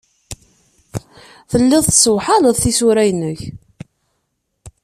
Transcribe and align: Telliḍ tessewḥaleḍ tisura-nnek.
Telliḍ 1.51 1.81
tessewḥaleḍ 1.85 2.55
tisura-nnek. 2.57 3.41